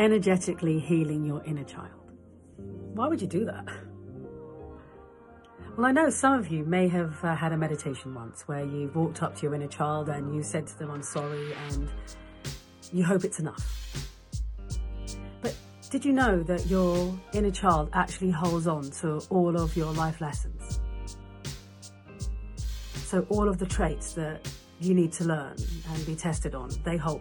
energetically 0.00 0.78
healing 0.78 1.26
your 1.26 1.44
inner 1.44 1.62
child. 1.62 1.90
Why 2.56 3.06
would 3.06 3.20
you 3.20 3.26
do 3.26 3.44
that? 3.44 3.66
Well, 5.76 5.86
I 5.86 5.92
know 5.92 6.08
some 6.08 6.38
of 6.38 6.48
you 6.48 6.64
may 6.64 6.88
have 6.88 7.22
uh, 7.22 7.36
had 7.36 7.52
a 7.52 7.56
meditation 7.56 8.14
once 8.14 8.48
where 8.48 8.64
you've 8.64 8.96
walked 8.96 9.22
up 9.22 9.36
to 9.36 9.42
your 9.42 9.54
inner 9.54 9.68
child 9.68 10.08
and 10.08 10.34
you 10.34 10.42
said 10.42 10.66
to 10.68 10.78
them, 10.78 10.90
I'm 10.90 11.02
sorry, 11.02 11.52
and 11.68 11.90
you 12.92 13.04
hope 13.04 13.24
it's 13.24 13.40
enough. 13.40 14.08
But 15.42 15.54
did 15.90 16.02
you 16.02 16.14
know 16.14 16.42
that 16.44 16.66
your 16.66 17.14
inner 17.34 17.50
child 17.50 17.90
actually 17.92 18.30
holds 18.30 18.66
on 18.66 18.90
to 19.02 19.22
all 19.28 19.54
of 19.60 19.76
your 19.76 19.92
life 19.92 20.22
lessons? 20.22 20.80
So, 22.94 23.26
all 23.28 23.48
of 23.48 23.58
the 23.58 23.66
traits 23.66 24.14
that 24.14 24.48
you 24.80 24.94
need 24.94 25.12
to 25.12 25.24
learn 25.24 25.56
and 25.92 26.06
be 26.06 26.16
tested 26.16 26.54
on, 26.54 26.70
they 26.84 26.96
hold. 26.96 27.20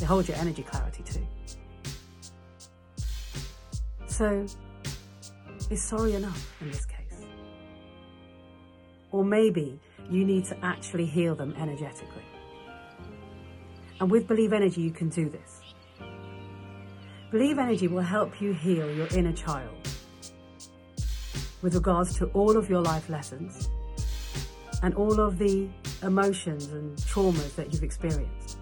They 0.00 0.06
hold 0.06 0.26
your 0.26 0.38
energy 0.38 0.62
clarity 0.62 1.02
too. 1.02 1.26
So, 4.06 4.46
is 5.70 5.82
sorry 5.82 6.14
enough 6.14 6.50
in 6.62 6.70
this 6.70 6.86
case? 6.86 7.26
Or 9.12 9.24
maybe 9.24 9.78
you 10.10 10.24
need 10.24 10.46
to 10.46 10.56
actually 10.64 11.04
heal 11.04 11.34
them 11.34 11.54
energetically. 11.58 12.24
And 14.00 14.10
with 14.10 14.26
Believe 14.26 14.54
Energy, 14.54 14.80
you 14.80 14.90
can 14.90 15.10
do 15.10 15.28
this. 15.28 15.60
Believe 17.30 17.58
Energy 17.58 17.86
will 17.86 18.00
help 18.00 18.40
you 18.40 18.54
heal 18.54 18.90
your 18.90 19.06
inner 19.08 19.34
child 19.34 19.76
with 21.60 21.74
regards 21.74 22.16
to 22.16 22.26
all 22.28 22.56
of 22.56 22.70
your 22.70 22.80
life 22.80 23.10
lessons 23.10 23.68
and 24.82 24.94
all 24.94 25.20
of 25.20 25.36
the 25.36 25.68
emotions 26.02 26.68
and 26.68 26.96
traumas 26.96 27.54
that 27.56 27.70
you've 27.74 27.82
experienced. 27.82 28.59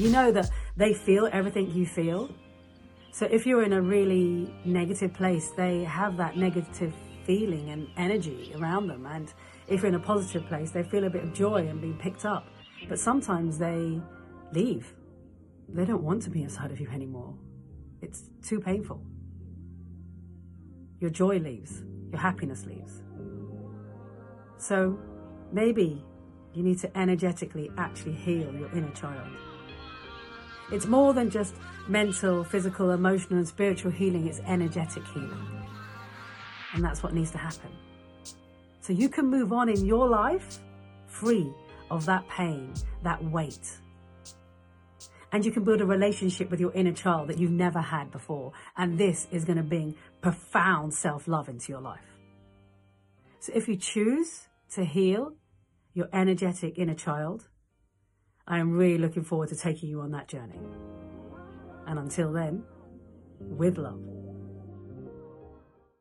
You 0.00 0.08
know 0.08 0.32
that 0.32 0.50
they 0.78 0.94
feel 0.94 1.28
everything 1.30 1.70
you 1.72 1.84
feel. 1.84 2.30
So 3.12 3.26
if 3.26 3.44
you're 3.44 3.64
in 3.64 3.74
a 3.74 3.82
really 3.82 4.50
negative 4.64 5.12
place, 5.12 5.50
they 5.58 5.84
have 5.84 6.16
that 6.16 6.38
negative 6.38 6.94
feeling 7.26 7.68
and 7.68 7.86
energy 7.98 8.50
around 8.56 8.86
them. 8.86 9.04
And 9.04 9.30
if 9.68 9.82
you're 9.82 9.90
in 9.90 9.96
a 9.96 10.00
positive 10.00 10.46
place, 10.46 10.70
they 10.70 10.82
feel 10.84 11.04
a 11.04 11.10
bit 11.10 11.22
of 11.22 11.34
joy 11.34 11.68
and 11.68 11.82
being 11.82 11.98
picked 11.98 12.24
up. 12.24 12.46
But 12.88 12.98
sometimes 12.98 13.58
they 13.58 14.00
leave. 14.54 14.94
They 15.68 15.84
don't 15.84 16.02
want 16.02 16.22
to 16.22 16.30
be 16.30 16.44
inside 16.44 16.70
of 16.70 16.80
you 16.80 16.88
anymore. 16.88 17.34
It's 18.00 18.22
too 18.42 18.58
painful. 18.58 19.02
Your 20.98 21.10
joy 21.10 21.40
leaves, 21.40 21.82
your 22.10 22.20
happiness 22.20 22.64
leaves. 22.64 23.02
So 24.56 24.98
maybe 25.52 26.02
you 26.54 26.62
need 26.62 26.78
to 26.78 26.98
energetically 26.98 27.70
actually 27.76 28.14
heal 28.14 28.50
your 28.54 28.72
inner 28.74 28.92
child. 28.92 29.28
It's 30.72 30.86
more 30.86 31.12
than 31.12 31.30
just 31.30 31.54
mental, 31.88 32.44
physical, 32.44 32.90
emotional, 32.90 33.38
and 33.38 33.48
spiritual 33.48 33.90
healing, 33.90 34.26
it's 34.26 34.40
energetic 34.46 35.04
healing. 35.08 35.46
And 36.74 36.84
that's 36.84 37.02
what 37.02 37.12
needs 37.12 37.30
to 37.32 37.38
happen. 37.38 37.70
So 38.80 38.92
you 38.92 39.08
can 39.08 39.26
move 39.26 39.52
on 39.52 39.68
in 39.68 39.84
your 39.84 40.08
life 40.08 40.60
free 41.06 41.52
of 41.90 42.06
that 42.06 42.26
pain, 42.28 42.72
that 43.02 43.22
weight. 43.24 43.78
And 45.32 45.44
you 45.44 45.52
can 45.52 45.64
build 45.64 45.80
a 45.80 45.86
relationship 45.86 46.50
with 46.50 46.60
your 46.60 46.72
inner 46.72 46.92
child 46.92 47.28
that 47.28 47.38
you've 47.38 47.50
never 47.50 47.80
had 47.80 48.10
before. 48.10 48.52
And 48.76 48.98
this 48.98 49.26
is 49.30 49.44
going 49.44 49.58
to 49.58 49.62
bring 49.62 49.94
profound 50.20 50.94
self 50.94 51.28
love 51.28 51.48
into 51.48 51.72
your 51.72 51.80
life. 51.80 52.00
So 53.40 53.52
if 53.54 53.68
you 53.68 53.76
choose 53.76 54.48
to 54.74 54.84
heal 54.84 55.34
your 55.94 56.08
energetic 56.12 56.78
inner 56.78 56.94
child, 56.94 57.48
I 58.50 58.58
am 58.58 58.72
really 58.72 58.98
looking 58.98 59.22
forward 59.22 59.48
to 59.50 59.56
taking 59.56 59.88
you 59.88 60.00
on 60.00 60.10
that 60.10 60.26
journey. 60.26 60.58
And 61.86 62.00
until 62.00 62.32
then, 62.32 62.64
with 63.38 63.78
love. 63.78 64.02